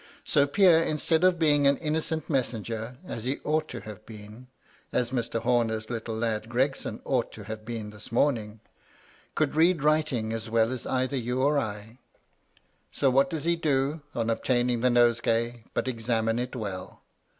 [0.25, 4.47] So Pierre, instead of being an innocent messenger, as he ought to have been—
[4.91, 5.39] (as Mr.
[5.39, 8.61] Horner's little lad Gregson ought to have been this morning)—
[9.35, 11.99] could read writing as well as either you or I.
[12.91, 17.03] So what does he do, on obtaining the nosegay, but examine it well.